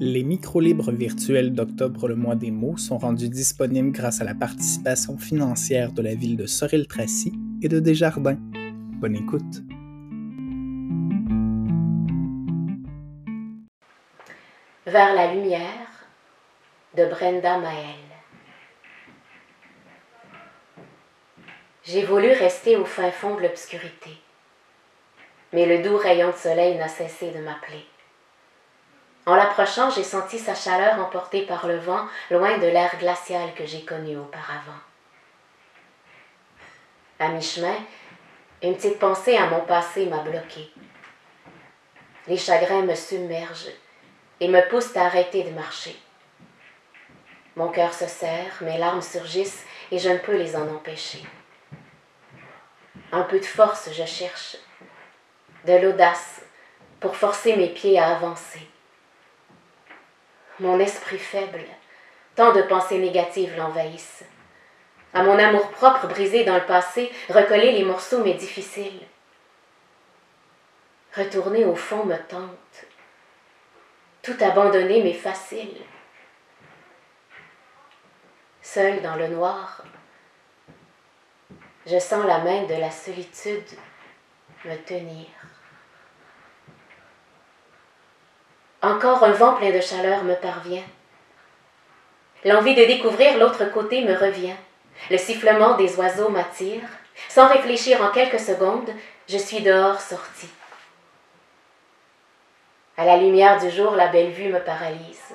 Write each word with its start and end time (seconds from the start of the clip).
Les 0.00 0.24
micro-libres 0.24 0.90
virtuels 0.90 1.52
d'octobre 1.52 2.08
le 2.08 2.16
mois 2.16 2.34
des 2.34 2.50
mots 2.50 2.76
sont 2.76 2.98
rendus 2.98 3.28
disponibles 3.28 3.92
grâce 3.92 4.20
à 4.20 4.24
la 4.24 4.34
participation 4.34 5.16
financière 5.18 5.92
de 5.92 6.02
la 6.02 6.16
ville 6.16 6.36
de 6.36 6.46
Sorel-Tracy 6.46 7.32
et 7.62 7.68
de 7.68 7.78
Desjardins. 7.78 8.38
Bonne 8.98 9.14
écoute. 9.14 9.62
Vers 14.84 15.14
la 15.14 15.32
lumière 15.32 16.08
de 16.96 17.06
Brenda 17.06 17.58
Maël. 17.58 17.94
J'ai 21.84 22.04
voulu 22.04 22.32
rester 22.32 22.76
au 22.76 22.84
fin 22.84 23.12
fond 23.12 23.36
de 23.36 23.42
l'obscurité, 23.42 24.10
mais 25.52 25.66
le 25.66 25.84
doux 25.88 25.96
rayon 25.96 26.30
de 26.30 26.36
soleil 26.36 26.76
n'a 26.78 26.88
cessé 26.88 27.30
de 27.30 27.38
m'appeler. 27.38 27.84
En 29.26 29.36
l'approchant, 29.36 29.88
j'ai 29.90 30.04
senti 30.04 30.38
sa 30.38 30.54
chaleur 30.54 30.98
emportée 31.00 31.46
par 31.46 31.66
le 31.66 31.78
vent, 31.78 32.06
loin 32.30 32.58
de 32.58 32.66
l'air 32.66 32.94
glacial 32.98 33.54
que 33.54 33.64
j'ai 33.64 33.82
connu 33.82 34.18
auparavant. 34.18 34.80
À 37.18 37.28
mi-chemin, 37.28 37.76
une 38.62 38.74
petite 38.74 38.98
pensée 38.98 39.36
à 39.36 39.46
mon 39.46 39.62
passé 39.62 40.06
m'a 40.06 40.18
bloqué. 40.18 40.70
Les 42.26 42.36
chagrins 42.36 42.82
me 42.82 42.94
submergent 42.94 43.72
et 44.40 44.48
me 44.48 44.68
poussent 44.68 44.96
à 44.96 45.06
arrêter 45.06 45.42
de 45.42 45.50
marcher. 45.50 45.96
Mon 47.56 47.68
cœur 47.68 47.94
se 47.94 48.06
serre, 48.06 48.58
mes 48.60 48.78
larmes 48.78 49.00
surgissent 49.00 49.64
et 49.90 49.98
je 49.98 50.10
ne 50.10 50.18
peux 50.18 50.36
les 50.36 50.54
en 50.54 50.68
empêcher. 50.68 51.24
Un 53.12 53.22
peu 53.22 53.38
de 53.38 53.44
force 53.44 53.88
je 53.92 54.04
cherche, 54.04 54.56
de 55.64 55.74
l'audace 55.74 56.42
pour 57.00 57.16
forcer 57.16 57.56
mes 57.56 57.68
pieds 57.68 57.98
à 57.98 58.16
avancer 58.16 58.68
mon 60.60 60.78
esprit 60.78 61.18
faible, 61.18 61.64
tant 62.34 62.52
de 62.52 62.62
pensées 62.62 62.98
négatives 62.98 63.56
l'envahissent. 63.56 64.24
À 65.12 65.22
mon 65.22 65.38
amour-propre 65.38 66.08
brisé 66.08 66.44
dans 66.44 66.56
le 66.56 66.66
passé, 66.66 67.10
recoller 67.28 67.72
les 67.72 67.84
morceaux 67.84 68.22
m'est 68.24 68.34
difficile. 68.34 69.00
Retourner 71.16 71.64
au 71.64 71.76
fond 71.76 72.04
me 72.04 72.16
tente. 72.16 72.84
Tout 74.22 74.36
abandonner 74.40 75.02
m'est 75.02 75.12
facile. 75.12 75.76
Seul 78.62 79.02
dans 79.02 79.14
le 79.14 79.28
noir, 79.28 79.84
je 81.86 81.98
sens 81.98 82.24
la 82.26 82.38
main 82.38 82.64
de 82.64 82.74
la 82.74 82.90
solitude 82.90 83.78
me 84.64 84.76
tenir. 84.76 85.26
Encore 88.84 89.24
un 89.24 89.32
vent 89.32 89.54
plein 89.54 89.70
de 89.70 89.80
chaleur 89.80 90.24
me 90.24 90.34
parvient. 90.34 90.84
L'envie 92.44 92.74
de 92.74 92.84
découvrir 92.84 93.38
l'autre 93.38 93.64
côté 93.72 94.04
me 94.04 94.14
revient. 94.14 94.56
Le 95.10 95.16
sifflement 95.16 95.74
des 95.78 95.96
oiseaux 95.96 96.28
m'attire. 96.28 96.82
Sans 97.30 97.48
réfléchir 97.48 98.02
en 98.02 98.10
quelques 98.10 98.40
secondes, 98.40 98.90
je 99.26 99.38
suis 99.38 99.62
dehors 99.62 100.02
sortie. 100.02 100.50
À 102.98 103.06
la 103.06 103.16
lumière 103.16 103.58
du 103.58 103.70
jour, 103.70 103.92
la 103.92 104.08
belle 104.08 104.32
vue 104.32 104.52
me 104.52 104.60
paralyse. 104.60 105.32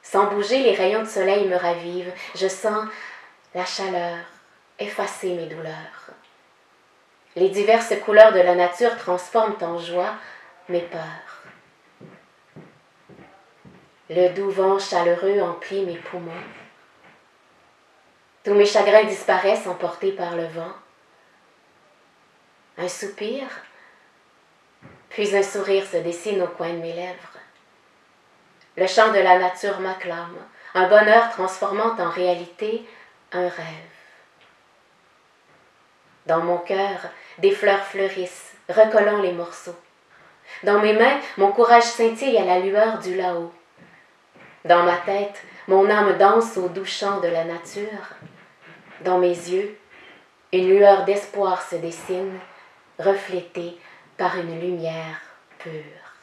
Sans 0.00 0.26
bouger, 0.26 0.58
les 0.58 0.76
rayons 0.76 1.02
de 1.02 1.08
soleil 1.08 1.48
me 1.48 1.56
ravivent. 1.56 2.12
Je 2.36 2.46
sens 2.46 2.86
la 3.56 3.64
chaleur 3.64 4.18
effacer 4.78 5.34
mes 5.34 5.46
douleurs. 5.46 6.10
Les 7.34 7.48
diverses 7.48 7.94
couleurs 8.04 8.32
de 8.32 8.38
la 8.38 8.54
nature 8.54 8.96
transforment 8.96 9.56
en 9.60 9.76
joie 9.80 10.14
mes 10.68 10.82
peurs. 10.82 11.33
Le 14.10 14.34
doux 14.34 14.50
vent 14.50 14.78
chaleureux 14.78 15.40
emplit 15.40 15.82
mes 15.82 15.96
poumons. 15.96 16.30
Tous 18.44 18.52
mes 18.52 18.66
chagrins 18.66 19.04
disparaissent 19.04 19.66
emportés 19.66 20.12
par 20.12 20.36
le 20.36 20.44
vent. 20.44 20.72
Un 22.76 22.88
soupir, 22.88 23.46
puis 25.08 25.34
un 25.34 25.42
sourire 25.42 25.86
se 25.86 25.96
dessine 25.96 26.42
au 26.42 26.48
coin 26.48 26.68
de 26.68 26.78
mes 26.78 26.92
lèvres. 26.92 27.38
Le 28.76 28.86
chant 28.86 29.10
de 29.10 29.20
la 29.20 29.38
nature 29.38 29.80
m'acclame, 29.80 30.36
un 30.74 30.86
bonheur 30.86 31.30
transformant 31.30 31.96
en 31.98 32.10
réalité 32.10 32.84
un 33.32 33.48
rêve. 33.48 33.94
Dans 36.26 36.40
mon 36.40 36.58
cœur, 36.58 37.08
des 37.38 37.52
fleurs 37.52 37.86
fleurissent, 37.86 38.52
recollant 38.68 39.22
les 39.22 39.32
morceaux. 39.32 39.78
Dans 40.62 40.80
mes 40.80 40.92
mains, 40.92 41.20
mon 41.38 41.52
courage 41.52 41.84
scintille 41.84 42.36
à 42.36 42.44
la 42.44 42.58
lueur 42.58 42.98
du 42.98 43.14
là-haut. 43.14 43.52
Dans 44.64 44.82
ma 44.82 44.96
tête, 44.96 45.42
mon 45.68 45.90
âme 45.90 46.16
danse 46.16 46.56
au 46.56 46.68
doux 46.68 46.86
chant 46.86 47.20
de 47.20 47.28
la 47.28 47.44
nature. 47.44 48.14
Dans 49.02 49.18
mes 49.18 49.28
yeux, 49.28 49.76
une 50.52 50.70
lueur 50.70 51.04
d'espoir 51.04 51.60
se 51.60 51.76
dessine, 51.76 52.38
reflétée 52.98 53.78
par 54.16 54.38
une 54.38 54.60
lumière 54.60 55.20
pure. 55.58 56.13